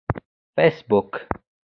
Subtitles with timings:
[0.55, 1.11] فیسبوک